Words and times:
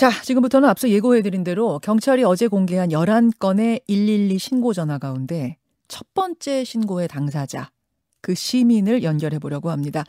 자, 0.00 0.10
지금부터는 0.22 0.66
앞서 0.66 0.88
예고해드린 0.88 1.44
대로 1.44 1.78
경찰이 1.78 2.24
어제 2.24 2.48
공개한 2.48 2.88
11건의 2.88 3.86
112 3.86 4.38
신고 4.38 4.72
전화 4.72 4.96
가운데 4.96 5.58
첫 5.88 6.14
번째 6.14 6.64
신고의 6.64 7.06
당사자, 7.06 7.70
그 8.22 8.34
시민을 8.34 9.02
연결해 9.02 9.38
보려고 9.38 9.68
합니다. 9.70 10.04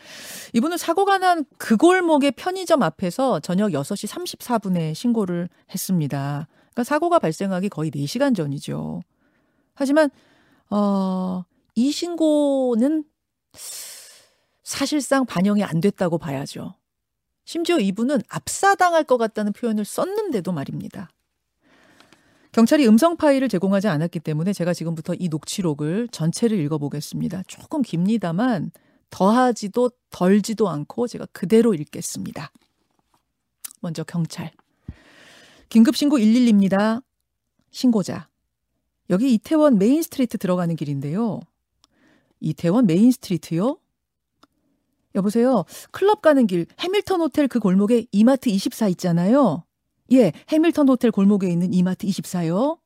이분은 0.54 0.78
사고가 0.78 1.18
난 1.18 1.44
그 1.58 1.76
골목의 1.76 2.32
편의점 2.38 2.84
앞에서 2.84 3.42
저녁 3.42 3.72
6시 3.72 4.08
34분에 4.08 4.96
신고를 4.96 5.50
했습니다. 5.74 6.48
그러니까 6.58 6.84
사고가 6.86 7.20
발생하기 7.20 7.68
거의 7.68 7.92
4시간 7.92 8.34
전이죠. 8.34 9.02
하지만 9.74 10.10
어, 10.70 11.44
이 11.76 11.92
신고는 11.92 13.04
사실상 14.64 15.26
반영이 15.26 15.66
안 15.66 15.82
됐다고 15.82 16.18
봐야죠. 16.18 16.76
심지어 17.46 17.80
이분은 17.80 18.22
압사당할 18.30 19.04
것 19.04 19.18
같다는 19.18 19.54
표현을 19.54 19.86
썼는데도 19.86 20.52
말입니다. 20.52 21.10
경찰이 22.52 22.86
음성 22.88 23.16
파일을 23.16 23.48
제공하지 23.48 23.88
않았기 23.88 24.20
때문에 24.20 24.52
제가 24.54 24.74
지금부터 24.74 25.14
이 25.18 25.30
녹취록을 25.30 26.10
전체를 26.10 26.60
읽어보겠습니다. 26.60 27.44
조금 27.48 27.82
깁니다만 27.82 28.72
더하지도 29.10 29.92
덜지도 30.10 30.70
않고 30.70 31.08
제가 31.08 31.28
그대로 31.32 31.74
읽겠습니다. 31.74 32.52
먼저 33.80 34.04
경찰. 34.04 34.52
긴급신고 35.70 36.18
112입니다. 36.18 37.02
신고자. 37.72 38.28
여기 39.10 39.34
이태원 39.34 39.78
main 39.78 40.02
street 40.02 40.38
들어가는 40.38 40.76
길인데요. 40.76 41.40
이태원 42.40 42.86
main 42.86 43.12
street요? 43.12 43.78
여보세요. 45.16 45.66
클럽 45.92 46.22
가는 46.22 46.48
길 46.48 46.66
해밀턴 46.80 47.22
호텔 47.22 47.48
그 47.48 47.60
골목에 47.60 48.06
이마트 48.12 48.50
24 48.50 48.88
있잖아요. 48.90 49.64
예, 50.14 50.32
해밀턴 50.50 50.88
호텔 50.90 51.12
골목에 51.12 51.50
있는 51.50 51.74
이마트 51.74 52.08
24요. 52.08 52.78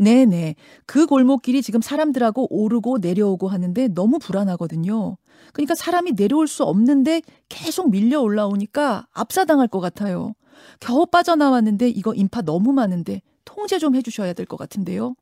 네네. 0.00 0.54
그 0.86 1.06
골목길이 1.06 1.60
지금 1.62 1.80
사람들하고 1.80 2.46
오르고 2.50 2.98
내려오고 2.98 3.48
하는데 3.48 3.88
너무 3.88 4.18
불안하거든요. 4.18 5.16
그러니까 5.52 5.74
사람이 5.74 6.12
내려올 6.12 6.46
수 6.46 6.62
없는데 6.64 7.22
계속 7.48 7.90
밀려 7.90 8.20
올라오니까 8.20 9.08
압사당할 9.12 9.66
것 9.68 9.80
같아요. 9.80 10.34
겨우 10.80 11.06
빠져나왔는데 11.06 11.88
이거 11.88 12.14
인파 12.14 12.42
너무 12.42 12.72
많은데 12.72 13.22
통제 13.44 13.78
좀 13.78 13.96
해주셔야 13.96 14.34
될 14.34 14.46
것 14.46 14.56
같은데요. 14.56 15.14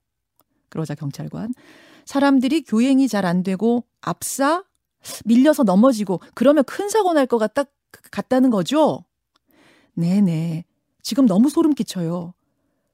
그러자 0.69 0.95
경찰관. 0.95 1.55
사람들이 2.05 2.63
교행이 2.65 3.09
잘 3.09 3.25
안 3.25 3.43
되고 3.43 3.85
압사? 4.03 4.65
밀려서 5.25 5.63
넘어지고 5.65 6.21
그러면 6.35 6.65
큰 6.65 6.89
사고 6.89 7.13
날 7.13 7.27
것 7.27 7.39
같다, 7.39 7.65
같다는 8.11 8.51
거죠? 8.51 9.05
네네. 9.95 10.65
지금 11.03 11.27
너무 11.27 11.49
소름 11.51 11.75
끼쳐요. 11.75 12.35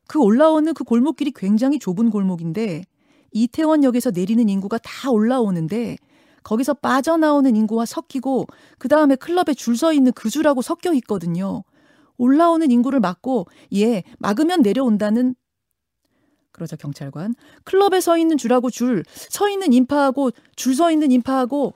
그 0.08 0.20
올라오는 0.20 0.72
그 0.74 0.84
골목길이 0.84 1.32
굉장히 1.32 1.78
좁은 1.78 2.10
골목인데 2.10 2.84
이태원역에서 3.32 4.10
내리는 4.10 4.48
인구가 4.48 4.78
다 4.78 5.10
올라오는데 5.10 5.96
거기서 6.42 6.74
빠져나오는 6.74 7.54
인구와 7.56 7.86
섞이고 7.86 8.46
그 8.78 8.88
다음에 8.88 9.16
클럽에 9.16 9.54
줄 9.54 9.76
서 9.76 9.92
있는 9.92 10.12
그 10.12 10.28
줄하고 10.30 10.62
섞여 10.62 10.92
있거든요. 10.94 11.64
올라오는 12.18 12.70
인구를 12.70 13.00
막고 13.00 13.46
예 13.74 14.02
막으면 14.18 14.62
내려온다는 14.62 15.34
그러자 16.52 16.76
경찰관 16.76 17.34
클럽에 17.64 18.00
서 18.00 18.18
있는 18.18 18.36
줄하고 18.38 18.70
줄 18.70 19.04
서 19.30 19.48
있는 19.48 19.72
인파하고 19.72 20.30
줄 20.56 20.74
서 20.74 20.90
있는 20.90 21.10
인파하고 21.12 21.74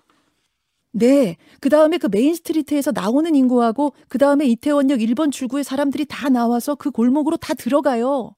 네. 0.96 1.36
그 1.60 1.68
다음에 1.68 1.98
그 1.98 2.08
main 2.10 2.34
street에서 2.34 2.90
나오는 2.90 3.34
인구하고 3.34 3.92
그 4.08 4.16
다음에 4.16 4.46
이태원역 4.46 5.00
1번 5.00 5.30
출구에 5.30 5.62
사람들이 5.62 6.06
다 6.06 6.30
나와서 6.30 6.74
그 6.74 6.90
골목으로 6.90 7.36
다 7.36 7.52
들어가요. 7.52 8.34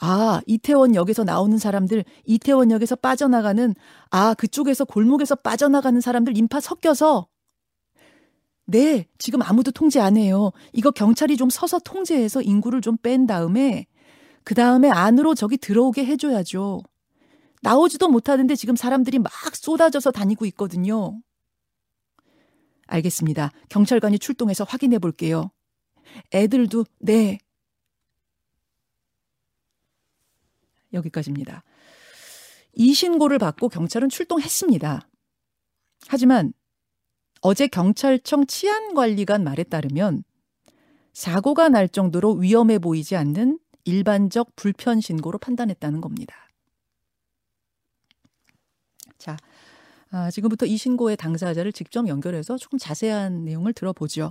아, 0.00 0.40
이태원역에서 0.46 1.24
나오는 1.24 1.58
사람들, 1.58 2.04
이태원역에서 2.24 2.96
빠져나가는, 2.96 3.74
아, 4.10 4.34
그쪽에서 4.34 4.84
골목에서 4.84 5.34
빠져나가는 5.36 6.00
사람들 6.00 6.38
인파 6.38 6.60
섞여서. 6.60 7.26
네, 8.66 9.06
지금 9.18 9.42
아무도 9.42 9.70
통제 9.72 9.98
안 10.00 10.16
해요. 10.16 10.52
이거 10.72 10.90
경찰이 10.90 11.36
좀 11.36 11.50
서서 11.50 11.80
통제해서 11.80 12.42
인구를 12.42 12.80
좀 12.82 12.96
뺀 13.02 13.26
다음에, 13.26 13.86
그 14.44 14.54
다음에 14.54 14.90
안으로 14.90 15.34
저기 15.34 15.56
들어오게 15.58 16.04
해줘야죠. 16.06 16.82
나오지도 17.62 18.08
못하는데 18.08 18.54
지금 18.54 18.76
사람들이 18.76 19.18
막 19.18 19.32
쏟아져서 19.54 20.10
다니고 20.10 20.46
있거든요. 20.46 21.20
알겠습니다. 22.86 23.52
경찰관이 23.68 24.18
출동해서 24.18 24.64
확인해 24.64 24.98
볼게요. 24.98 25.50
애들도, 26.32 26.86
네. 26.98 27.38
여기까지입니다. 30.92 31.64
이 32.72 32.94
신고를 32.94 33.38
받고 33.38 33.68
경찰은 33.68 34.08
출동했습니다. 34.08 35.08
하지만 36.06 36.52
어제 37.40 37.66
경찰청 37.66 38.46
치안관리관 38.46 39.44
말에 39.44 39.64
따르면 39.64 40.24
사고가 41.12 41.68
날 41.68 41.88
정도로 41.88 42.34
위험해 42.34 42.78
보이지 42.78 43.16
않는 43.16 43.58
일반적 43.84 44.54
불편 44.56 45.00
신고로 45.00 45.38
판단했다는 45.38 46.00
겁니다. 46.00 46.47
자, 49.18 49.36
아, 50.10 50.30
지금부터 50.30 50.64
이 50.66 50.76
신고의 50.76 51.16
당사자를 51.16 51.72
직접 51.72 52.08
연결해서 52.08 52.56
조금 52.56 52.78
자세한 52.78 53.44
내용을 53.44 53.72
들어보죠. 53.72 54.30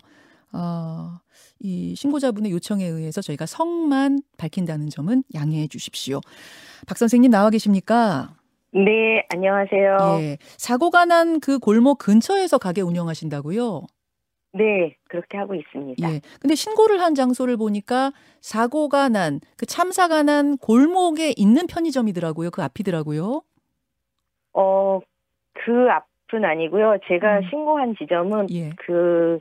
어, 0.54 1.20
이 1.60 1.94
신고자분의 1.96 2.52
요청에 2.52 2.86
의해서 2.86 3.22
저희가 3.22 3.46
성만 3.46 4.22
밝힌다는 4.38 4.90
점은 4.90 5.24
양해해 5.36 5.68
주십시오. 5.68 6.22
박 6.88 6.98
선생님 6.98 7.30
나와 7.30 7.50
계십니까? 7.50 8.34
네, 8.74 9.26
안녕하세요. 9.30 9.98
예. 10.22 10.38
사고가 10.58 11.06
난 11.06 11.40
그 11.40 11.60
골목 11.60 11.98
근처에서 12.00 12.58
가게 12.58 12.82
운영하신다고요? 12.82 13.82
네, 14.54 14.96
그렇게 15.10 15.38
하고 15.38 15.54
있습니다. 15.54 16.10
예. 16.12 16.22
근데 16.40 16.56
신고를 16.56 17.02
한 17.02 17.14
장소를 17.14 17.58
보니까 17.58 18.12
사고가 18.42 19.10
난, 19.10 19.40
그 19.58 19.66
참사가 19.66 20.24
난 20.24 20.58
골목에 20.58 21.34
있는 21.36 21.68
편의점이더라고요. 21.68 22.52
그 22.52 22.64
앞이더라고요. 22.64 23.42
어, 24.58 25.00
그 25.54 25.88
앞은 25.90 26.44
아니고요. 26.44 26.98
제가 27.08 27.40
음. 27.40 27.50
신고한 27.50 27.96
지점은 27.98 28.48
예. 28.52 28.72
그 28.78 29.40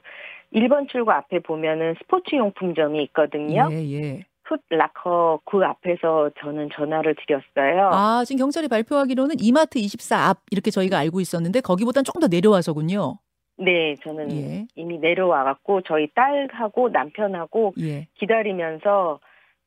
1번 0.53 0.88
출구 0.88 1.10
앞에 1.10 1.41
보면은 1.41 1.94
스포츠 1.99 2.37
용품점이 2.37 3.03
있거든요. 3.04 3.69
예, 3.72 3.76
예. 3.93 4.26
풋라커 4.44 5.41
그 5.44 5.65
앞에서 5.65 6.31
저는 6.38 6.69
전화를 6.72 7.16
드렸어요. 7.16 7.91
아, 7.93 8.22
지금 8.25 8.44
경찰이 8.44 8.69
발표하기로는 8.69 9.37
이마트 9.41 9.78
24 9.78 10.28
앞 10.28 10.43
이렇게 10.50 10.71
저희가 10.71 10.99
알고 10.99 11.21
있었는데 11.21 11.62
거기보단 11.62 12.05
조금 12.05 12.21
더 12.21 12.28
내려와서군요. 12.28 13.19
네, 13.59 13.97
저는 14.05 14.31
예. 14.32 14.66
이미 14.76 14.99
내려와 14.99 15.44
갖고 15.44 15.81
저희 15.81 16.09
딸하고 16.15 16.91
남편하고 16.91 17.72
예. 17.81 18.06
기다리면서 18.15 19.19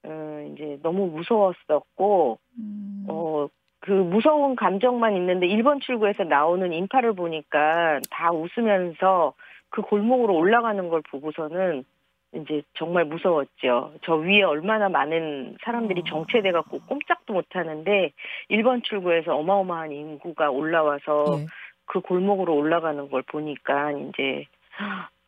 음, 0.05 0.53
이제 0.53 0.77
너무 0.81 1.07
무서웠었고 1.07 2.39
음, 2.57 3.05
어, 3.09 3.47
그 3.81 3.91
무서운 3.91 4.55
감정만 4.55 5.15
있는데 5.15 5.47
1번 5.47 5.81
출구에서 5.81 6.23
나오는 6.25 6.71
인파를 6.71 7.13
보니까 7.13 7.99
다 8.09 8.31
웃으면서 8.31 9.33
그 9.69 9.81
골목으로 9.81 10.35
올라가는 10.35 10.89
걸 10.89 11.01
보고서는 11.09 11.85
이제 12.35 12.61
정말 12.75 13.05
무서웠죠. 13.05 13.93
저 14.03 14.15
위에 14.15 14.43
얼마나 14.43 14.89
많은 14.89 15.57
사람들이 15.63 16.01
어. 16.01 16.03
정체돼 16.07 16.51
갖고 16.51 16.79
꼼짝도 16.81 17.33
못 17.33 17.45
하는데 17.51 18.11
1번 18.51 18.83
출구에서 18.83 19.35
어마어마한 19.35 19.91
인구가 19.91 20.51
올라와서 20.51 21.25
예. 21.39 21.45
그 21.85 22.01
골목으로 22.01 22.55
올라가는 22.55 23.09
걸 23.09 23.23
보니까 23.23 23.91
이제 23.91 24.45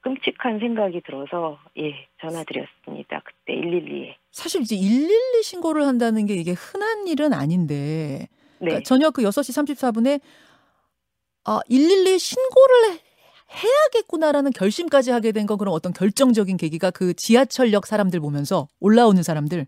끔찍한 0.01 0.59
생각이 0.59 1.01
들어서 1.01 1.59
예, 1.77 2.07
전화드렸습니다. 2.19 3.21
그때 3.23 3.59
112에. 3.59 4.15
사실 4.31 4.61
이제 4.61 4.75
112 4.75 5.43
신고를 5.43 5.85
한다는 5.87 6.25
게 6.25 6.35
이게 6.35 6.51
흔한 6.51 7.07
일은 7.07 7.33
아닌데 7.33 8.27
네. 8.29 8.40
그러니까 8.61 8.83
저녁 8.85 9.13
그 9.13 9.21
6시 9.23 9.51
34분에 9.75 10.21
아, 11.45 11.59
112 11.69 12.17
신고를 12.19 12.93
해- 12.93 12.99
해야겠구나라는 13.51 14.51
결심까지 14.51 15.11
하게 15.11 15.31
된 15.31 15.45
건 15.47 15.57
그런 15.57 15.73
어떤 15.73 15.91
결정적인 15.91 16.55
계기가 16.57 16.91
그 16.91 17.13
지하철역 17.13 17.85
사람들 17.87 18.19
보면서 18.19 18.67
올라오는 18.79 19.21
사람들. 19.23 19.65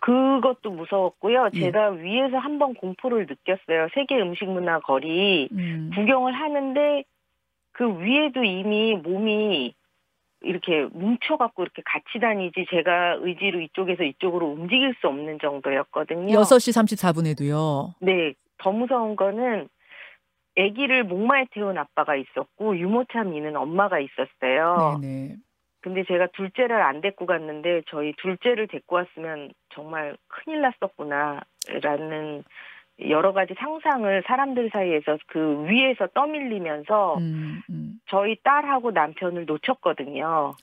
그것도 0.00 0.70
무서웠고요. 0.70 1.48
예. 1.54 1.60
제가 1.60 1.90
위에서 1.92 2.36
한번 2.36 2.74
공포를 2.74 3.26
느꼈어요. 3.26 3.88
세계 3.94 4.20
음식 4.20 4.44
문화 4.44 4.78
거리 4.80 5.48
음. 5.52 5.90
구경을 5.94 6.34
하는데 6.34 7.04
그 7.72 7.84
위에도 8.00 8.44
이미 8.44 8.94
몸이 8.96 9.74
이렇게 10.44 10.84
뭉쳐갖고 10.92 11.62
이렇게 11.62 11.82
같이 11.84 12.20
다니지 12.20 12.66
제가 12.70 13.18
의지로 13.20 13.60
이쪽에서 13.60 14.04
이쪽으로 14.04 14.46
움직일 14.46 14.94
수 15.00 15.08
없는 15.08 15.38
정도였거든요. 15.40 16.34
6시 16.38 16.72
34분에도요. 16.72 17.94
네, 18.00 18.34
더 18.58 18.72
무서운 18.72 19.16
거는 19.16 19.68
아기를 20.56 21.04
목마에 21.04 21.46
태운 21.50 21.78
아빠가 21.78 22.14
있었고 22.14 22.78
유모차 22.78 23.24
미는 23.24 23.56
엄마가 23.56 23.98
있었어요. 23.98 24.98
네네. 25.00 25.36
근데 25.80 26.02
제가 26.04 26.28
둘째를 26.28 26.80
안 26.80 27.00
데리고 27.02 27.26
갔는데 27.26 27.82
저희 27.88 28.14
둘째를 28.16 28.68
데리고 28.68 28.96
왔으면 28.96 29.52
정말 29.74 30.16
큰일 30.28 30.62
났었구나라는 30.62 32.42
여러 33.08 33.32
가지 33.32 33.54
상상을 33.58 34.22
사람들 34.26 34.70
사이에서 34.72 35.18
그 35.26 35.66
위에서 35.66 36.06
떠밀리면서 36.14 37.18
음, 37.18 37.60
음. 37.68 37.83
저희 38.08 38.36
딸하고 38.42 38.90
남편을 38.90 39.46
놓쳤거든요. 39.46 40.54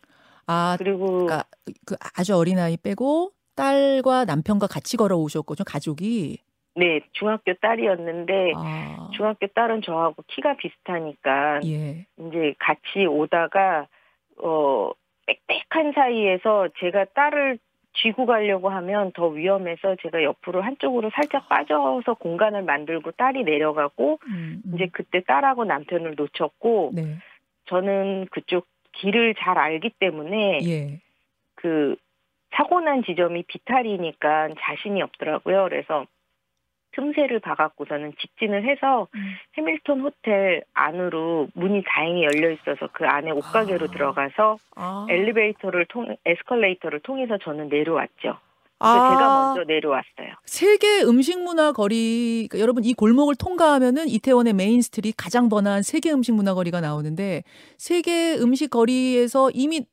아, 0.47 0.75
그리고 0.77 1.07
그러니까 1.07 1.43
그 1.85 1.95
아주 2.15 2.35
어린 2.35 2.59
아이 2.59 2.77
빼고 2.77 3.31
딸과 3.55 4.25
남편과 4.25 4.67
같이 4.67 4.97
걸어오셨거든요, 4.97 5.65
가족이. 5.65 6.37
네 6.75 7.01
중학교 7.11 7.53
딸이었는데 7.55 8.53
아, 8.55 9.09
중학교 9.13 9.47
딸은 9.47 9.81
저하고 9.81 10.23
키가 10.27 10.55
비슷하니까 10.55 11.59
예. 11.65 12.05
이제 12.17 12.55
같이 12.59 13.05
오다가 13.05 13.87
어 14.37 14.91
빽빽한 15.27 15.93
사이에서 15.93 16.69
제가 16.79 17.05
딸을 17.13 17.59
쥐고 17.93 18.25
가려고 18.25 18.69
하면 18.69 19.11
더 19.13 19.27
위험해서 19.27 19.97
제가 20.01 20.23
옆으로 20.23 20.61
한쪽으로 20.61 21.11
살짝 21.13 21.49
빠져서 21.49 22.13
공간을 22.15 22.63
만들고 22.63 23.11
딸이 23.11 23.43
내려가고 23.43 24.19
음, 24.27 24.61
음. 24.65 24.71
이제 24.73 24.87
그때 24.93 25.21
딸하고 25.21 25.65
남편을 25.65 26.15
놓쳤고 26.15 26.91
네. 26.93 27.17
저는 27.71 28.27
그쪽 28.31 28.67
길을 28.91 29.35
잘 29.39 29.57
알기 29.57 29.91
때문에 29.97 30.59
예. 30.63 30.99
그 31.55 31.95
사고 32.53 32.81
난 32.81 33.01
지점이 33.03 33.43
비탈이니까 33.43 34.49
자신이 34.59 35.01
없더라고요. 35.01 35.63
그래서 35.69 36.05
틈새를 36.91 37.39
봐갖고서는 37.39 38.11
직진을 38.19 38.65
해서 38.65 39.07
음. 39.15 39.35
해밀턴 39.57 40.01
호텔 40.01 40.63
안으로 40.73 41.47
문이 41.53 41.83
다행히 41.87 42.23
열려 42.25 42.51
있어서 42.51 42.89
그 42.91 43.07
안에 43.07 43.31
옷가게로 43.31 43.85
아. 43.85 43.91
들어가서 43.91 44.57
아. 44.75 45.07
엘리베이터를 45.09 45.85
통 45.85 46.13
에스컬레이터를 46.25 46.99
통해서 46.99 47.37
저는 47.37 47.69
내려왔죠. 47.69 48.37
아, 48.81 49.09
제가 49.11 49.53
먼저 49.55 49.63
내려왔어요. 49.65 50.35
세계 50.45 51.01
음식 51.03 51.39
문화 51.41 51.71
거리 51.71 52.47
그러니까 52.49 52.61
여러분 52.63 52.83
이 52.83 52.93
골목을 52.93 53.35
통과하면은 53.35 54.07
이태원의 54.09 54.53
main 54.53 54.81
street 54.81 55.15
가장 55.17 55.49
번화한 55.49 55.83
세계 55.83 56.11
음식 56.11 56.33
문화 56.33 56.53
거리가 56.53 56.81
나오는데 56.81 57.43
세계 57.77 58.35
음식 58.37 58.69
거리에서 58.69 59.49
이미 59.53 59.85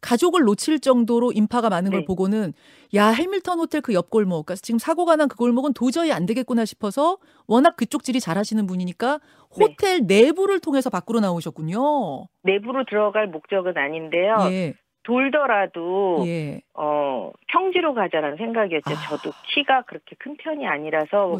가족을 0.00 0.42
놓칠 0.42 0.80
정도로 0.80 1.32
인파가 1.32 1.70
많은 1.70 1.90
걸 1.90 2.00
네. 2.00 2.04
보고는 2.04 2.52
야 2.94 3.08
해밀턴 3.08 3.58
호텔 3.58 3.80
그 3.80 3.94
옆 3.94 4.10
골목 4.10 4.44
그러니까 4.44 4.56
지금 4.56 4.78
사고가 4.78 5.16
난 5.16 5.28
그 5.28 5.36
골목은 5.36 5.72
도저히 5.72 6.12
안 6.12 6.26
되겠구나 6.26 6.66
싶어서 6.66 7.16
워낙 7.46 7.74
그쪽 7.76 8.04
지리 8.04 8.20
잘 8.20 8.34
아시는 8.34 8.66
분이니까 8.66 9.18
네. 9.18 9.64
호텔 9.64 10.02
내부를 10.06 10.60
통해서 10.60 10.90
밖으로 10.90 11.20
나오셨군요. 11.20 12.26
내부로 12.42 12.84
들어갈 12.84 13.28
목적은 13.28 13.78
아닌데요. 13.78 14.36
예, 14.50 14.74
돌더라도 15.04 16.24
예. 16.26 16.60
어 16.74 17.30
평지로 17.48 17.94
가자라는 17.94 18.36
생각이었죠. 18.36 18.90
아. 18.90 19.08
저도 19.08 19.30
키가 19.54 19.82
그렇게 19.82 20.16
큰 20.18 20.36
편이 20.36 20.66
아니라서 20.66 21.28
그 21.28 21.36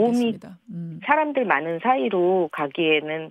몸이-. 0.00 0.32
음, 0.70 1.00
사람들 1.04 1.44
많은 1.44 1.80
사이로 1.80 2.48
가기에는 2.52 3.30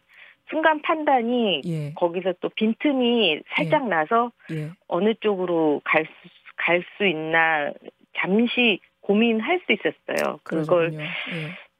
순간 0.49 0.81
판단이 0.81 1.61
예, 1.65 1.93
거기서 1.95 2.33
또 2.41 2.49
빈틈이 2.49 3.39
살짝 3.55 3.87
나서 3.87 4.31
예. 4.51 4.69
어느 4.87 5.13
쪽으로 5.15 5.81
갈 5.83 6.03
수 6.05 6.09
갈 6.55 6.83
수 6.97 7.05
있나 7.07 7.71
잠시 8.15 8.79
고민할 9.01 9.59
수 9.65 9.71
있었어요. 9.73 10.39
그걸. 10.43 10.93
예. 10.93 11.07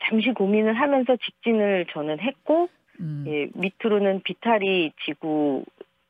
잠시 0.06 0.32
고민을 0.32 0.74
하면서 0.74 1.16
직진을 1.16 1.86
저는 1.94 2.20
했고 2.20 2.68
음. 3.00 3.24
예, 3.28 3.48
밑으로는 3.54 4.22
비탈이 4.24 4.92
지고 5.06 5.64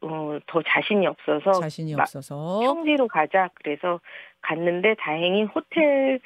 어, 0.03 0.37
더 0.47 0.61
자신이 0.61 1.07
없어서 1.07 1.51
자신이 1.61 1.95
마- 1.95 2.03
없어서 2.03 2.59
평지로 2.61 3.07
가자 3.07 3.49
그래서 3.55 3.99
갔는데 4.41 4.95
다행히 4.99 5.43
호텔 5.43 6.19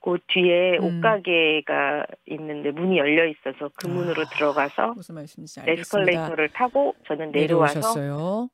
그 0.00 0.16
뒤에 0.28 0.78
음. 0.78 0.84
옷가게가 0.98 2.06
있는데 2.26 2.70
문이 2.70 2.96
열려 2.98 3.26
있어서 3.26 3.70
그 3.76 3.88
아. 3.88 3.92
문으로 3.92 4.24
들어가서 4.36 4.94
말씀인지 5.12 5.60
알겠습니다. 5.60 6.10
에스컬레이터를 6.12 6.48
타고 6.50 6.94
저는 7.06 7.32
내려와서 7.32 7.74
내려오셨어요. 7.80 8.48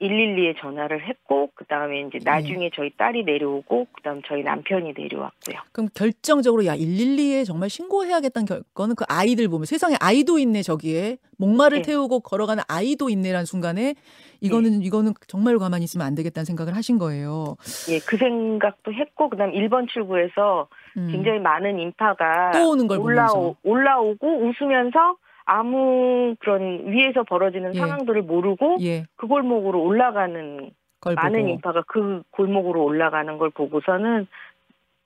112에 0.00 0.58
전화를 0.58 1.06
했고 1.06 1.50
그 1.54 1.64
다음에 1.66 2.00
이제 2.00 2.18
네. 2.18 2.24
나중에 2.24 2.70
저희 2.74 2.90
딸이 2.96 3.24
내려오고 3.24 3.86
그 3.92 4.02
다음 4.02 4.22
저희 4.26 4.42
남편이 4.42 4.94
내려왔고요. 4.96 5.58
그럼 5.72 5.88
결정적으로 5.94 6.64
야 6.66 6.74
112에 6.74 7.44
정말 7.44 7.68
신고해야겠다는 7.68 8.46
결, 8.46 8.62
거는 8.74 8.94
그 8.94 9.04
아이들 9.08 9.48
보면 9.48 9.66
세상에 9.66 9.96
아이도 10.00 10.38
있네 10.38 10.62
저기에 10.62 11.18
목마를 11.36 11.78
네. 11.78 11.82
태우고 11.82 12.20
걸어가는 12.20 12.62
아이도 12.68 13.08
있네라는 13.10 13.44
순간에 13.44 13.94
이거는 14.40 14.82
이거는 14.82 15.12
정말 15.26 15.58
가만히 15.58 15.84
있으면 15.84 16.06
안 16.06 16.14
되겠다는 16.14 16.44
생각을 16.44 16.74
하신 16.76 16.98
거예요. 16.98 17.56
예, 17.90 17.98
그 17.98 18.16
생각도 18.16 18.92
했고 18.92 19.28
그다음 19.28 19.52
1번 19.52 19.88
출구에서 19.88 20.68
음. 20.96 21.08
굉장히 21.10 21.38
많은 21.40 21.78
인파가 21.78 22.50
또 22.52 22.70
오는 22.70 22.86
걸 22.86 22.98
올라오 22.98 23.26
보면서 23.26 23.56
올라오고 23.62 24.26
웃으면서 24.48 25.16
아무 25.50 26.36
그런 26.38 26.86
위에서 26.86 27.24
벌어지는 27.24 27.74
예. 27.74 27.78
상황들을 27.80 28.22
모르고 28.22 28.76
예, 28.82 29.04
그 29.16 29.26
골목으로 29.26 29.82
올라가는 29.82 30.70
걸 31.00 31.14
많은 31.16 31.40
보고 31.40 31.52
인파가 31.52 31.82
그 31.88 32.22
골목으로 32.30 32.84
올라가는 32.84 33.36
걸 33.36 33.50
보고서는 33.50 34.28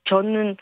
저는 0.05 0.59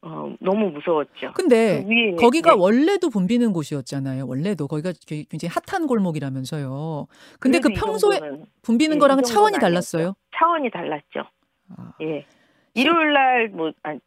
어, 0.00 0.32
너무 0.40 0.70
무서웠죠. 0.70 1.32
근데 1.34 1.84
그 1.84 2.16
거기가 2.16 2.54
네. 2.54 2.56
원래도 2.58 3.10
붐비는 3.10 3.52
곳이었잖아요. 3.52 4.26
원래도 4.26 4.66
거기가 4.68 4.92
굉장히 5.06 5.52
핫한 5.52 5.86
골목이라면서요. 5.86 7.06
근데 7.38 7.60
그 7.60 7.68
평소에 7.74 8.20
붐비는 8.62 8.96
예, 8.96 8.98
거랑은 8.98 9.22
이 9.22 9.26
차원이 9.26 9.58
달랐어요. 9.58 10.14
차원이 10.38 10.70
달랐죠. 10.70 11.24
아, 11.76 11.92
예. 12.00 12.24
일요일 12.72 13.12
날뭐 13.12 13.72
아니, 13.82 14.00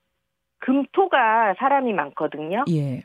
금토가 0.60 1.54
사람이 1.60 1.94
많거든요. 1.94 2.66
예. 2.72 3.04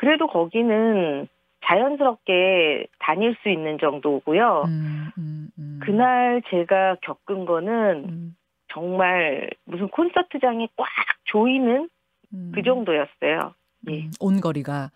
그래도 0.00 0.28
거기는 0.28 1.28
자연스럽게 1.66 2.86
다닐 3.00 3.36
수 3.42 3.50
있는 3.50 3.76
정도고요. 3.78 4.62
음, 4.66 5.10
음, 5.18 5.48
음. 5.58 5.80
그날 5.82 6.40
제가 6.48 6.96
겪은 7.02 7.44
거는 7.44 8.04
음, 8.08 8.36
정말 8.72 9.50
무슨 9.66 9.88
콘서트장에 9.88 10.68
꽉 10.76 10.88
조이는 11.24 11.90
음. 12.32 12.52
그 12.54 12.62
정도였어요. 12.62 13.54
예. 13.90 13.92
음, 13.92 14.10
온 14.20 14.40
거리가. 14.40 14.90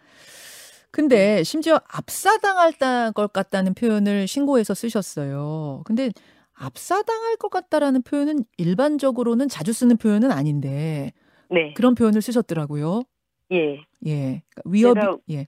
근데 0.91 1.43
심지어 1.43 1.79
압사당할 1.93 2.73
따- 2.73 3.11
것 3.11 3.31
같다는 3.31 3.75
표현을 3.75 4.27
신고해서 4.27 4.73
쓰셨어요. 4.73 5.83
근데 5.85 6.09
압사당할 6.55 7.37
것 7.37 7.51
같다라는 7.51 8.01
표현은 8.03 8.45
일반적으로는 8.57 9.49
자주 9.49 9.75
쓰는 9.75 9.99
표현은 9.99 10.33
아닌데 10.33 11.13
네. 11.51 11.75
그런 11.75 11.95
표현을 11.95 12.23
쓰셨더라고요. 12.23 13.03
예. 13.53 13.85
예. 14.07 14.43
그러니까 14.51 14.63
위협이 14.65 15.01
제가- 15.01 15.19
예. 15.31 15.47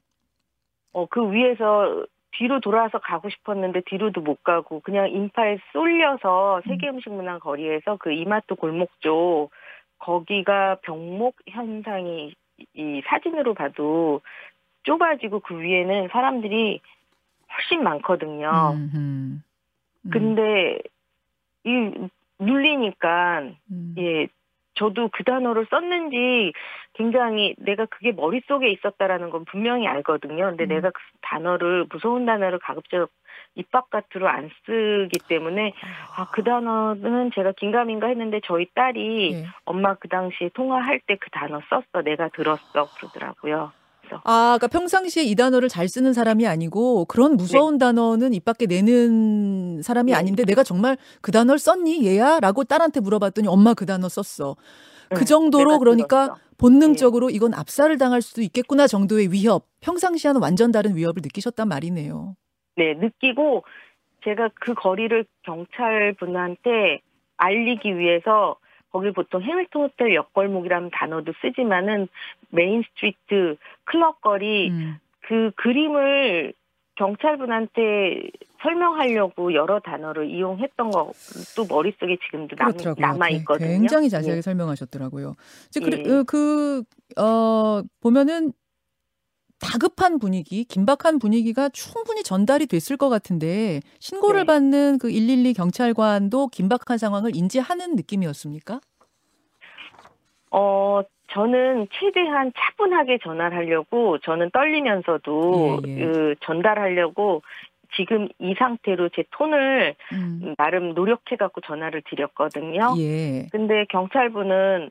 어, 0.92 1.06
그 1.06 1.30
위에서 1.32 2.06
뒤로 2.32 2.60
돌아서 2.60 2.98
가고 2.98 3.30
싶었는데 3.30 3.82
뒤로도 3.86 4.20
못 4.20 4.42
가고 4.44 4.80
그냥 4.80 5.10
인파에 5.10 5.58
쏠려서 5.72 6.62
세계 6.66 6.88
음식 6.88 7.10
문화 7.10 7.38
거리에서 7.38 7.96
그 7.98 8.12
이마트 8.12 8.54
골목 8.54 8.90
쪽 9.00 9.50
거기가 9.98 10.76
병목 10.82 11.36
현상이 11.48 12.34
이 12.74 13.02
사진으로 13.06 13.54
봐도 13.54 14.20
좁아지고 14.82 15.40
그 15.40 15.58
위에는 15.60 16.08
사람들이 16.12 16.80
훨씬 17.52 17.82
많거든요. 17.82 18.72
음, 18.74 18.90
음. 18.94 19.42
음, 20.04 20.10
근데 20.10 20.78
이 21.64 21.70
눌리니까 22.38 23.50
음. 23.70 23.94
예 23.98 24.28
저도 24.76 25.08
그 25.12 25.24
단어를 25.24 25.66
썼는지 25.70 26.52
굉장히 26.94 27.54
내가 27.58 27.86
그게 27.86 28.12
머릿속에 28.12 28.70
있었다라는 28.70 29.30
건 29.30 29.44
분명히 29.44 29.86
알거든요. 29.86 30.46
근데 30.50 30.64
음. 30.64 30.68
내가 30.68 30.90
그 30.90 31.00
단어를 31.22 31.86
무서운 31.90 32.24
단어를 32.26 32.58
가급적 32.60 33.10
입 33.54 33.70
바깥으로 33.70 34.28
안 34.28 34.50
쓰기 34.66 35.18
때문에 35.28 35.72
아 36.16 36.26
그 36.32 36.44
단어는 36.44 37.30
제가 37.34 37.52
긴가민가 37.52 38.06
했는데 38.08 38.40
저희 38.44 38.66
딸이 38.74 39.32
예. 39.32 39.46
엄마 39.64 39.94
그 39.94 40.08
당시에 40.08 40.50
통화할 40.54 41.00
때 41.00 41.16
그 41.18 41.30
단어 41.30 41.60
썼어 41.70 42.02
내가 42.04 42.28
들었어 42.28 42.86
그러더라고요. 42.98 43.72
아, 44.24 44.56
그러니까 44.58 44.66
평상시에 44.68 45.22
이 45.24 45.34
단어를 45.34 45.68
잘 45.68 45.88
쓰는 45.88 46.12
사람이 46.12 46.46
아니고 46.46 47.04
그런 47.06 47.36
무서운 47.36 47.78
단어는 47.78 48.32
입 48.34 48.44
밖에 48.44 48.66
내는 48.66 49.82
사람이 49.82 50.12
네. 50.12 50.18
아닌데 50.18 50.44
내가 50.44 50.62
정말 50.62 50.96
그 51.20 51.32
단어를 51.32 51.58
썼니 51.58 52.06
얘야? 52.06 52.40
라고 52.40 52.64
딸한테 52.64 53.00
물어봤더니 53.00 53.48
엄마 53.48 53.74
그 53.74 53.86
단어 53.86 54.08
썼어. 54.08 54.56
그 55.10 55.20
응, 55.20 55.24
정도로 55.24 55.78
그러니까 55.78 56.26
들었어. 56.26 56.40
본능적으로 56.58 57.30
이건 57.30 57.54
압살을 57.54 57.98
당할 57.98 58.22
수도 58.22 58.40
있겠구나 58.42 58.86
정도의 58.86 59.30
위협, 59.32 59.66
평상시와는 59.80 60.40
완전 60.40 60.72
다른 60.72 60.96
위협을 60.96 61.22
느끼셨단 61.22 61.68
말이네요. 61.68 62.34
네, 62.76 62.94
느끼고 62.94 63.64
제가 64.24 64.50
그 64.54 64.74
거리를 64.74 65.24
경찰 65.42 66.14
분한테 66.18 67.00
알리기 67.36 67.98
위해서 67.98 68.56
거기 68.96 69.10
보통 69.10 69.42
해밀턴 69.42 69.82
호텔 69.82 70.14
옆골목이라는 70.14 70.88
단어도 70.90 71.34
쓰지만은 71.42 72.08
main 72.48 72.82
street 72.82 73.58
클럽 73.84 74.22
거리 74.22 74.70
음, 74.70 74.96
그 75.28 75.50
그림을 75.56 76.54
경찰분한테 76.94 78.30
설명하려고 78.62 79.52
여러 79.52 79.80
단어를 79.80 80.30
이용했던 80.30 80.90
것도 80.90 81.66
머릿속에 81.68 82.16
지금도 82.24 82.56
남, 82.56 82.72
남아 82.96 83.28
있거든요. 83.40 83.68
굉장히 83.68 84.08
자세하게 84.08 84.38
예. 84.38 84.40
설명하셨더라고요. 84.40 85.36
즉 85.68 85.82
예. 85.92 86.02
그, 86.02 86.24
그, 86.24 86.82
어, 87.20 87.82
보면은 88.00 88.52
다급한 89.60 90.18
분위기, 90.18 90.64
긴박한 90.64 91.18
분위기가 91.18 91.68
충분히 91.70 92.22
전달이 92.22 92.66
됐을 92.66 92.96
것 92.96 93.08
같은데 93.08 93.80
신고를 94.00 94.40
네. 94.40 94.46
받는 94.46 94.98
그 94.98 95.08
112 95.08 95.54
경찰관도 95.54 96.48
긴박한 96.48 96.98
상황을 96.98 97.34
인지하는 97.34 97.96
느낌이었습니까? 97.96 98.80
어, 100.50 101.02
저는 101.28 101.88
최대한 101.92 102.52
차분하게 102.56 103.18
전화를 103.22 103.56
하려고 103.56 104.18
저는 104.18 104.50
떨리면서도 104.52 105.80
예, 105.86 105.90
예. 105.90 106.04
그 106.04 106.34
전달하려고 106.40 107.42
지금 107.96 108.28
이 108.38 108.54
상태로 108.58 109.10
제 109.10 109.24
톤을 109.30 109.94
음. 110.12 110.54
나름 110.56 110.94
노력해 110.94 111.36
갖고 111.36 111.60
전화를 111.62 112.02
드렸거든요. 112.08 112.94
예. 112.98 113.46
근데 113.52 113.84
경찰분은 113.88 114.90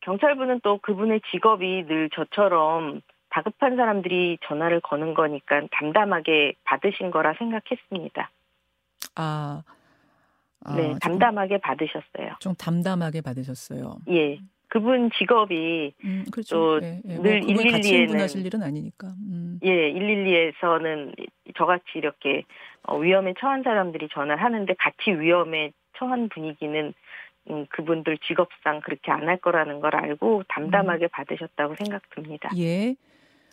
경찰분은 0.00 0.60
또 0.62 0.78
그분의 0.78 1.22
직업이 1.30 1.84
늘 1.86 2.10
저처럼 2.10 3.00
다급한 3.34 3.74
사람들이 3.74 4.38
전화를 4.46 4.80
거는 4.80 5.14
거니까 5.14 5.60
담담하게 5.72 6.54
받으신 6.62 7.10
거라 7.10 7.34
생각했습니다. 7.34 8.30
아, 9.16 9.64
아 10.64 10.76
네, 10.76 10.94
담담하게 11.00 11.58
받으셨어요. 11.58 12.36
좀 12.38 12.54
담담하게 12.54 13.22
받으셨어요. 13.22 13.96
예. 14.10 14.38
그분 14.68 15.10
직업이 15.18 15.92
음, 16.04 16.24
그렇죠. 16.32 16.80
또늘 16.80 17.00
예, 17.06 17.10
예. 17.10 17.16
뭐 17.16 17.24
112에는 17.24 18.18
하실 18.20 18.46
일은 18.46 18.62
아니니까. 18.62 19.08
음. 19.08 19.58
예, 19.64 19.92
112에서는 19.92 21.14
저같이 21.56 21.84
이렇게 21.96 22.44
어, 22.84 22.96
위험에 22.98 23.34
처한 23.40 23.64
사람들이 23.64 24.08
전화를 24.12 24.42
하는데 24.42 24.72
같이 24.78 25.10
위험에 25.10 25.72
처한 25.96 26.28
분위기는 26.28 26.94
음, 27.50 27.66
그분들 27.68 28.18
직업상 28.18 28.80
그렇게 28.80 29.10
안 29.10 29.28
할 29.28 29.38
거라는 29.38 29.80
걸 29.80 29.96
알고 29.96 30.44
담담하게 30.48 31.06
음. 31.06 31.08
받으셨다고 31.12 31.74
생각됩니다. 31.76 32.50
예. 32.58 32.94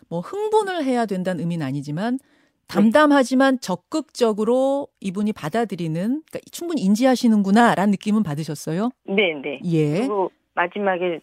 뭐 0.09 0.19
흥분을 0.19 0.83
해야 0.83 1.05
된다는 1.05 1.41
의미는 1.41 1.65
아니지만 1.65 2.19
담담하지만 2.67 3.59
적극적으로 3.59 4.87
이분이 5.01 5.33
받아들이는 5.33 5.93
그러니까 5.93 6.39
충분히 6.51 6.81
인지하시는구나라는 6.83 7.91
느낌은 7.91 8.23
받으셨어요? 8.23 8.91
네, 9.05 9.33
네. 9.41 9.59
예. 9.65 9.99
그리고 9.99 10.31
마지막에 10.53 11.19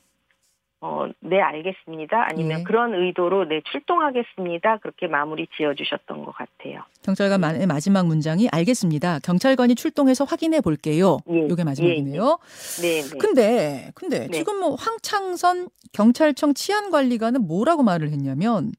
어, 0.80 1.06
네, 1.20 1.40
알겠습니다. 1.40 2.28
아니면 2.30 2.61
예. 2.61 2.62
그런 2.62 2.94
의도로 2.94 3.47
네, 3.47 3.61
출동하겠습니다. 3.73 4.78
그렇게 4.78 5.08
마무리 5.08 5.49
지어 5.56 5.75
주셨던 5.75 6.25
것 6.25 6.32
같아요. 6.32 6.85
경찰관의 7.02 7.66
마지막 7.66 8.06
문장이 8.06 8.49
알겠습니다. 8.52 9.18
경찰관이 9.20 9.75
출동해서 9.75 10.25
확인해 10.25 10.61
볼게요. 10.61 11.18
예. 11.30 11.49
요게 11.49 11.64
마지막이네요. 11.64 12.38
예. 12.78 12.82
네, 12.82 13.02
네. 13.02 13.18
근데 13.18 13.90
근데 13.94 14.28
네. 14.28 14.30
지금 14.30 14.61
뭐 14.61 14.76
황창선 14.76 15.68
경찰청 15.92 16.54
치안관리관은 16.54 17.49
뭐라고 17.49 17.82
말을 17.82 18.11
했냐면 18.11 18.70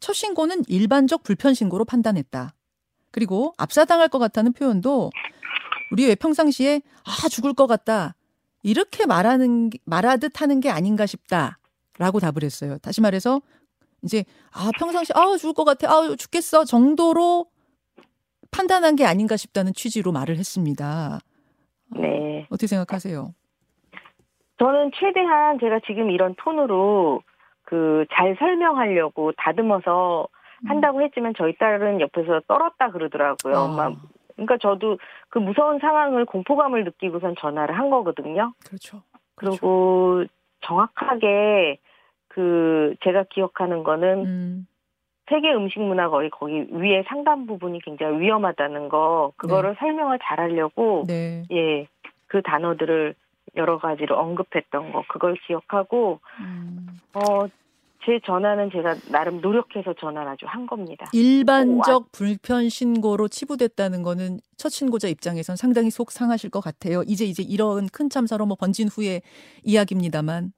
첫 0.00 0.14
신고는 0.14 0.62
일반적 0.68 1.22
불편 1.22 1.52
신고로 1.52 1.84
판단했다. 1.84 2.54
그리고 3.10 3.52
압사당할 3.58 4.08
것 4.08 4.18
같다는 4.18 4.54
표현도 4.54 5.10
우리 5.90 6.06
왜 6.06 6.14
평상시에 6.14 6.80
아 7.04 7.28
죽을 7.28 7.52
것 7.52 7.66
같다 7.66 8.14
이렇게 8.62 9.06
말하는 9.06 9.70
말하듯 9.84 10.40
하는 10.40 10.60
게 10.60 10.70
아닌가 10.70 11.06
싶다라고 11.06 12.20
답을 12.20 12.42
했어요. 12.42 12.78
다시 12.78 13.00
말해서 13.00 13.40
이제 14.02 14.24
아 14.52 14.70
평상시 14.78 15.12
아 15.14 15.36
죽을 15.36 15.54
것 15.54 15.64
같아 15.64 15.90
아 15.90 16.14
죽겠어 16.16 16.64
정도로 16.64 17.46
판단한 18.50 18.96
게 18.96 19.04
아닌가 19.04 19.36
싶다는 19.36 19.72
취지로 19.74 20.12
말을 20.12 20.36
했습니다. 20.36 21.20
네. 21.96 22.46
어떻게 22.50 22.66
생각하세요? 22.66 23.34
저는 24.58 24.90
최대한 24.94 25.58
제가 25.58 25.80
지금 25.86 26.10
이런 26.10 26.34
톤으로 26.36 27.22
그 27.64 28.04
잘 28.14 28.36
설명하려고 28.38 29.32
다듬어서 29.38 30.28
음. 30.64 30.70
한다고 30.70 31.02
했지만 31.02 31.32
저희 31.36 31.56
딸은 31.56 32.00
옆에서 32.00 32.40
떨었다 32.46 32.90
그러더라고요. 32.90 33.54
아. 33.56 33.62
엄마 33.64 33.90
그러니까 34.46 34.58
저도 34.58 34.98
그 35.28 35.38
무서운 35.38 35.78
상황을 35.78 36.24
공포감을 36.24 36.84
느끼고선 36.84 37.36
전화를 37.38 37.78
한 37.78 37.90
거거든요. 37.90 38.52
그렇죠. 38.64 39.02
그렇죠. 39.34 39.58
그리고 39.58 40.24
정확하게 40.60 41.78
그 42.28 42.94
제가 43.02 43.24
기억하는 43.30 43.82
거는 43.82 44.24
음. 44.26 44.66
세계 45.28 45.52
음식 45.52 45.80
문화 45.80 46.08
거의 46.08 46.30
거기 46.30 46.66
위에 46.70 47.04
상단 47.06 47.46
부분이 47.46 47.80
굉장히 47.82 48.20
위험하다는 48.20 48.88
거 48.88 49.32
그거를 49.36 49.70
네. 49.70 49.76
설명을 49.78 50.18
잘하려고 50.22 51.04
네. 51.06 51.44
예그 51.50 52.42
단어들을 52.44 53.14
여러 53.56 53.78
가지로 53.78 54.18
언급했던 54.18 54.92
거 54.92 55.04
그걸 55.08 55.36
기억하고 55.46 56.20
음. 56.40 57.00
어 57.14 57.46
제 58.04 58.18
전화는 58.24 58.70
제가 58.70 58.94
나름 59.12 59.40
노력해서 59.40 59.94
전화를 59.94 60.32
아주 60.32 60.46
한 60.46 60.66
겁니다. 60.66 61.06
일반적 61.12 62.10
불편 62.12 62.68
신고로 62.68 63.28
치부됐다는 63.28 64.02
거는 64.02 64.38
첫 64.56 64.70
신고자 64.70 65.08
입장에선 65.08 65.56
상당히 65.56 65.90
속 65.90 66.10
상하실 66.10 66.50
것 66.50 66.60
같아요. 66.60 67.02
이제 67.06 67.24
이제 67.24 67.42
이런 67.42 67.86
큰 67.92 68.10
참사로 68.10 68.46
뭐 68.46 68.56
번진 68.58 68.88
후에 68.88 69.20
이야기입니다만. 69.62 70.52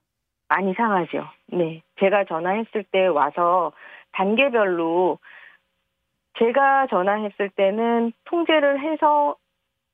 많이 0.47 0.73
상하죠. 0.73 1.25
네. 1.47 1.81
제가 1.99 2.25
전화했을 2.25 2.83
때 2.91 3.07
와서 3.07 3.71
단계별로 4.13 5.19
제가 6.37 6.87
전화했을 6.87 7.49
때는 7.49 8.11
통제를 8.25 8.79
해서 8.79 9.35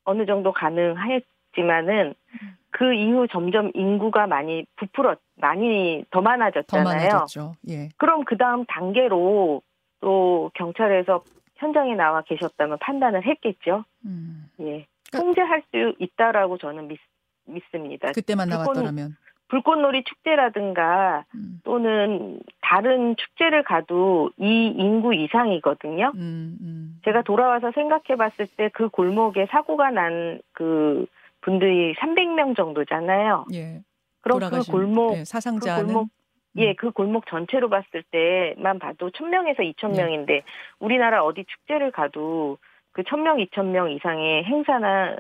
어느 0.03 0.25
정도 0.25 0.51
가능했지만은 0.51 2.15
음. 2.43 2.58
그 2.71 2.93
이후 2.93 3.27
점점 3.29 3.71
인구가 3.73 4.27
많이 4.27 4.65
부풀었, 4.77 5.19
많이 5.35 6.03
더 6.09 6.21
많아졌잖아요. 6.21 6.83
더 6.83 6.89
많아졌죠. 6.89 7.55
예. 7.69 7.89
그럼 7.97 8.23
그 8.25 8.37
다음 8.37 8.65
단계로 8.65 9.61
또 9.99 10.51
경찰에서 10.55 11.23
현장에 11.57 11.95
나와 11.95 12.21
계셨다면 12.21 12.79
판단을 12.79 13.25
했겠죠. 13.25 13.83
음. 14.05 14.45
예. 14.61 14.85
그러니까 15.11 15.19
통제할 15.19 15.63
수 15.71 15.95
있다라고 15.99 16.57
저는 16.57 16.87
믿, 16.87 16.99
믿습니다. 17.45 18.11
그때만 18.13 18.49
나왔더라면. 18.49 19.15
불꽃 19.49 19.75
놀이 19.75 20.01
축제라든가 20.05 21.25
음. 21.35 21.59
또는 21.65 22.39
다른 22.61 23.17
축제를 23.17 23.63
가도 23.63 24.31
이 24.37 24.73
인구 24.77 25.13
이상이거든요. 25.13 26.13
음, 26.15 26.57
음. 26.61 27.01
제가 27.03 27.23
돌아와서 27.23 27.71
생각해 27.75 28.15
봤을 28.17 28.47
때 28.55 28.69
그 28.73 28.87
골목에 28.87 29.47
사고가 29.51 29.91
난그 29.91 31.05
분들이 31.41 31.93
300명 31.95 32.55
정도잖아요. 32.55 33.45
예. 33.53 33.81
그럼 34.21 34.39
그 34.39 34.63
골목 34.71 35.17
예, 35.17 35.25
사상자는 35.25 35.88
그 35.88 35.93
골목, 35.93 36.10
예, 36.57 36.69
음. 36.69 36.75
그 36.77 36.91
골목 36.91 37.25
전체로 37.27 37.69
봤을 37.69 38.03
때만 38.12 38.79
봐도 38.79 39.10
1000명에서 39.10 39.60
2000명인데 39.75 40.29
예. 40.29 40.43
우리나라 40.79 41.24
어디 41.24 41.43
축제를 41.45 41.91
가도 41.91 42.57
그 42.91 43.03
1000명, 43.03 43.45
2000명 43.50 43.95
이상의 43.95 44.43
행사나 44.43 45.17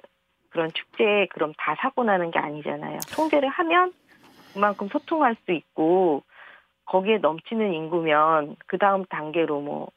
그런 0.49 0.69
축제에 0.73 1.27
그럼 1.27 1.53
다 1.57 1.75
사고 1.79 2.03
나는 2.03 2.29
게 2.29 2.39
아니잖아요. 2.39 2.99
통제를 3.15 3.49
하면 3.49 3.93
그만큼 4.53 4.89
소통할 4.89 5.35
수 5.45 5.53
있고 5.53 6.23
거기에 6.85 7.19
넘치는 7.19 7.73
인구면 7.73 8.57
그 8.67 8.77
다음 8.77 9.05
단계로 9.05 9.61
뭐 9.61 9.91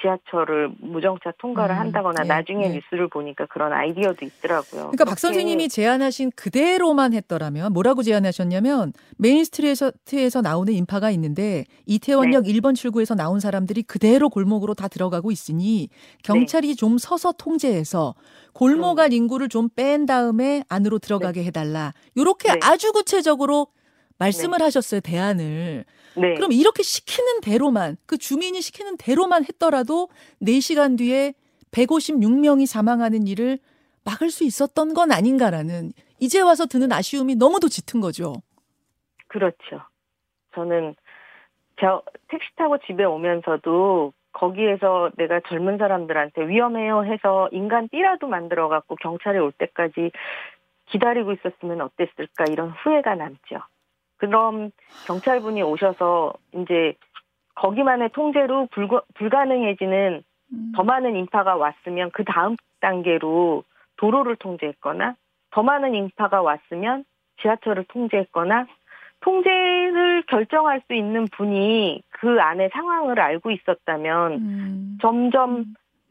지하철을 0.00 0.70
무정차 0.80 1.32
통과를 1.38 1.74
음, 1.74 1.80
한다거나 1.80 2.22
네, 2.22 2.28
나중에 2.28 2.68
네. 2.68 2.74
뉴스를 2.74 3.08
보니까 3.08 3.46
그런 3.46 3.72
아이디어도 3.72 4.24
있더라고요. 4.24 4.80
그러니까 4.82 5.04
박 5.04 5.18
선생님이 5.18 5.68
제안하신 5.68 6.32
그대로만 6.34 7.12
했더라면 7.14 7.72
뭐라고 7.72 8.02
제안하셨냐면 8.02 8.92
메인스트리트에서 9.18 10.40
나오는 10.42 10.72
인파가 10.72 11.10
있는데 11.10 11.64
이태원역 11.86 12.44
네. 12.44 12.52
1번 12.54 12.74
출구에서 12.74 13.14
나온 13.14 13.40
사람들이 13.40 13.82
그대로 13.82 14.28
골목으로 14.30 14.74
다 14.74 14.88
들어가고 14.88 15.30
있으니 15.30 15.88
경찰이 16.22 16.68
네. 16.68 16.74
좀 16.74 16.98
서서 16.98 17.32
통제해서 17.32 18.14
골목 18.52 19.00
안 19.00 19.12
음. 19.12 19.12
인구를 19.12 19.48
좀 19.48 19.66
뺀 19.76 20.06
다음에 20.06 20.62
안으로 20.68 20.98
들어가게 20.98 21.40
네. 21.40 21.46
해달라. 21.46 21.92
이렇게 22.14 22.52
네. 22.52 22.58
아주 22.62 22.92
구체적으로 22.92 23.68
말씀을 24.18 24.62
하셨어요 24.62 25.00
대안을. 25.00 25.84
네. 26.16 26.34
그럼 26.34 26.52
이렇게 26.52 26.82
시키는 26.82 27.40
대로만 27.42 27.96
그 28.06 28.16
주민이 28.16 28.60
시키는 28.62 28.96
대로만 28.96 29.44
했더라도 29.44 30.08
4시간 30.42 30.96
뒤에 30.96 31.34
156명이 31.72 32.66
사망하는 32.66 33.26
일을 33.26 33.58
막을 34.04 34.30
수 34.30 34.44
있었던 34.44 34.94
건 34.94 35.12
아닌가라는 35.12 35.92
이제 36.20 36.40
와서 36.40 36.66
드는 36.66 36.92
아쉬움이 36.92 37.34
너무도 37.34 37.68
짙은 37.68 38.00
거죠. 38.00 38.34
그렇죠. 39.28 39.82
저는 40.54 40.94
저 41.78 42.02
택시 42.28 42.48
타고 42.56 42.78
집에 42.86 43.04
오면서도 43.04 44.14
거기에서 44.32 45.10
내가 45.16 45.40
젊은 45.48 45.78
사람들한테 45.78 46.46
위험해요 46.48 47.04
해서 47.04 47.48
인간 47.52 47.88
띠라도 47.88 48.26
만들어 48.26 48.68
갖고 48.68 48.96
경찰이 48.96 49.38
올 49.38 49.52
때까지 49.52 50.12
기다리고 50.86 51.32
있었으면 51.32 51.80
어땠을까 51.80 52.44
이런 52.50 52.70
후회가 52.70 53.14
남죠. 53.16 53.60
그럼 54.16 54.70
경찰분이 55.06 55.62
오셔서 55.62 56.32
이제 56.54 56.94
거기만의 57.54 58.10
통제로 58.10 58.66
불가, 58.70 59.02
불가능해지는 59.14 60.22
음. 60.52 60.72
더 60.74 60.84
많은 60.84 61.16
인파가 61.16 61.56
왔으면 61.56 62.10
그 62.12 62.24
다음 62.24 62.56
단계로 62.80 63.64
도로를 63.96 64.36
통제했거나 64.36 65.16
더 65.50 65.62
많은 65.62 65.94
인파가 65.94 66.42
왔으면 66.42 67.04
지하철을 67.40 67.84
통제했거나 67.88 68.66
통제를 69.20 70.24
결정할 70.28 70.82
수 70.86 70.94
있는 70.94 71.24
분이 71.24 72.02
그 72.10 72.40
안에 72.40 72.68
상황을 72.72 73.18
알고 73.18 73.50
있었다면 73.50 74.32
음. 74.32 74.98
점점 75.00 75.64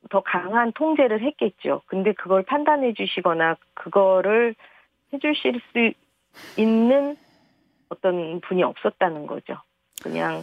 더 0.09 0.21
강한 0.21 0.71
통제를 0.73 1.21
했겠죠. 1.21 1.81
근데 1.87 2.13
그걸 2.13 2.43
판단해 2.43 2.93
주시거나 2.93 3.57
그거를 3.73 4.55
해 5.13 5.19
주실 5.19 5.61
수 5.71 5.93
있는 6.59 7.15
어떤 7.89 8.41
분이 8.41 8.63
없었다는 8.63 9.27
거죠. 9.27 9.55
그냥 10.01 10.41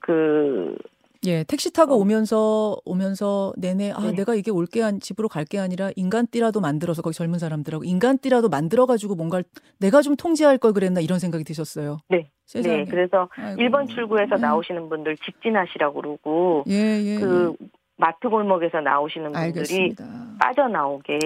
그 0.00 0.76
예, 1.24 1.44
택시 1.44 1.72
타고 1.72 1.94
어. 1.94 1.96
오면서 1.98 2.76
오면서 2.84 3.52
내내 3.56 3.92
아 3.92 4.00
네. 4.00 4.12
내가 4.12 4.34
이게 4.34 4.50
올게 4.50 4.82
한 4.82 4.98
집으로 4.98 5.28
갈 5.28 5.44
게 5.44 5.58
아니라 5.60 5.90
인간띠라도 5.94 6.60
만들어서 6.60 7.00
거기 7.02 7.14
젊은 7.14 7.38
사람들하고 7.38 7.84
인간띠라도 7.84 8.48
만들어 8.48 8.86
가지고 8.86 9.14
뭔가 9.14 9.42
내가 9.78 10.02
좀 10.02 10.16
통제할 10.16 10.58
걸 10.58 10.72
그랬나 10.72 11.00
이런 11.00 11.18
생각이 11.20 11.44
드셨어요. 11.44 11.98
네. 12.08 12.30
세상에. 12.46 12.78
네, 12.78 12.84
그래서 12.84 13.28
아이고. 13.36 13.60
1번 13.62 13.88
출구에서 13.88 14.34
네. 14.36 14.40
나오시는 14.42 14.88
분들 14.88 15.16
직진하시라고 15.18 16.00
그러고 16.00 16.64
예, 16.68 16.74
예. 17.04 17.18
그 17.20 17.54
마트 17.96 18.28
골목에서 18.28 18.80
나오시는 18.80 19.30
예. 19.30 19.32
분들이 19.32 19.44
알겠습니다. 19.44 20.04
빠져나오게 20.40 21.18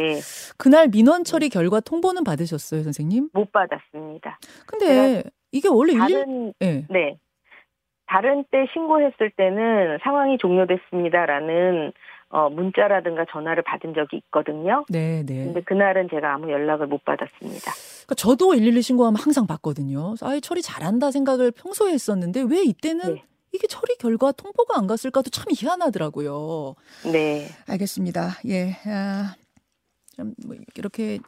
그날 0.58 0.88
민원 0.88 1.24
처리 1.24 1.48
결과 1.48 1.80
통보는 1.80 2.22
받으셨어요, 2.22 2.82
선생님? 2.82 3.30
못 3.32 3.50
받았습니다. 3.50 4.38
근데 4.66 5.22
이게 5.56 5.68
원래 5.68 5.94
다른 5.96 6.52
예. 6.62 6.84
네. 6.88 7.16
다른 8.06 8.44
때 8.50 8.66
신고했을 8.72 9.30
때는 9.36 9.98
상황이 10.02 10.38
종료됐습니다라는 10.38 11.92
어, 12.28 12.50
문자라든가 12.50 13.24
전화를 13.30 13.62
받은 13.62 13.94
적이 13.94 14.18
있거든요. 14.18 14.84
네, 14.88 15.24
네. 15.24 15.44
근데 15.44 15.62
그날은 15.62 16.08
제가 16.10 16.34
아무 16.34 16.50
연락을 16.50 16.86
못 16.86 17.04
받았습니다. 17.04 17.72
그러니까 17.72 18.14
저도 18.16 18.50
112 18.50 18.82
신고하면 18.82 19.16
항상 19.20 19.46
받거든요. 19.46 20.14
아예 20.22 20.40
처리 20.40 20.62
잘한다 20.62 21.10
생각을 21.10 21.52
평소에 21.52 21.92
했었는데 21.92 22.44
왜 22.48 22.62
이때는 22.62 23.14
네. 23.14 23.22
이게 23.52 23.66
처리 23.66 23.96
결과 23.96 24.32
통보가 24.32 24.78
안 24.78 24.86
갔을까도 24.86 25.30
참 25.30 25.46
희한하더라고요. 25.56 26.74
네. 27.10 27.46
알겠습니다. 27.68 28.30
예. 28.48 28.72
아, 28.86 29.34
참뭐 30.16 30.56
이렇게 30.76 31.18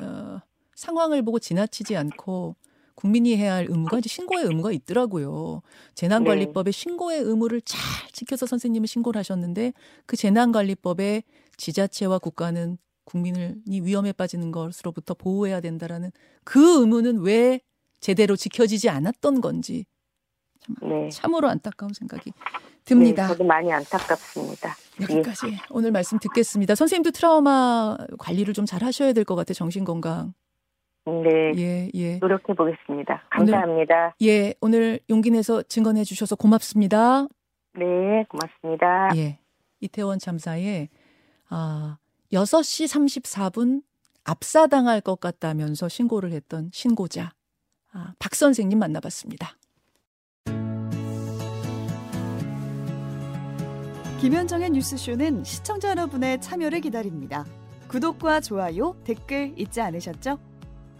어, 0.00 0.40
상황을 0.74 1.22
보고 1.22 1.38
지나치지 1.38 1.96
않고 1.96 2.56
국민이 2.94 3.36
해야 3.36 3.54
할 3.54 3.66
의무가 3.68 3.98
이제 3.98 4.08
신고의 4.08 4.44
의무가 4.46 4.72
있더라고요. 4.72 5.62
재난관리법의 5.94 6.72
신고의 6.72 7.20
의무를 7.22 7.60
잘 7.62 7.80
지켜서 8.12 8.46
선생님은 8.46 8.86
신고를 8.86 9.18
하셨는데 9.18 9.72
그 10.06 10.16
재난관리법에 10.16 11.22
지자체와 11.56 12.18
국가는 12.18 12.78
국민을 13.04 13.56
이 13.66 13.80
위험에 13.80 14.12
빠지는 14.12 14.52
것으로부터 14.52 15.14
보호해야 15.14 15.60
된다라는 15.60 16.12
그 16.44 16.80
의무는 16.80 17.18
왜 17.20 17.60
제대로 18.00 18.36
지켜지지 18.36 18.88
않았던 18.88 19.40
건지 19.40 19.84
네. 20.80 21.08
참으로 21.10 21.48
안타까운 21.48 21.92
생각이 21.92 22.32
듭니다. 22.84 23.22
네, 23.24 23.28
저도 23.28 23.44
많이 23.44 23.72
안타깝습니다. 23.72 24.76
여기까지 25.00 25.58
오늘 25.70 25.90
말씀 25.92 26.18
듣겠습니다. 26.18 26.74
선생님도 26.74 27.10
트라우마 27.12 27.96
관리를 28.18 28.54
좀 28.54 28.66
잘 28.66 28.82
하셔야 28.84 29.12
될 29.12 29.24
것 29.24 29.34
같아요. 29.34 29.54
정신 29.54 29.84
건강. 29.84 30.34
네. 31.04 31.52
예, 31.56 31.90
예. 31.94 32.16
노력해 32.18 32.54
보겠습니다. 32.54 33.24
감사합니다. 33.30 34.14
예, 34.22 34.54
오늘 34.60 35.00
용기 35.10 35.30
내서 35.30 35.62
증언해 35.62 36.04
주셔서 36.04 36.36
고맙습니다. 36.36 37.26
네, 37.74 38.24
고맙습니다. 38.28 39.10
예. 39.16 39.38
이태원 39.80 40.18
참사에 40.18 40.88
아, 41.48 41.98
6시 42.32 42.86
34분 42.86 43.82
압사당할 44.24 45.00
것 45.00 45.18
같다면서 45.18 45.88
신고를 45.88 46.30
했던 46.30 46.70
신고자 46.72 47.32
아, 47.92 48.14
박 48.18 48.34
선생님 48.34 48.78
만나봤습니다. 48.78 49.56
김현정의 54.20 54.70
뉴스쇼는 54.70 55.42
시청자 55.42 55.90
여러분의 55.90 56.40
참여를 56.40 56.80
기다립니다. 56.80 57.44
구독과 57.88 58.40
좋아요, 58.40 58.94
댓글 59.02 59.52
잊지 59.58 59.80
않으셨죠? 59.80 60.51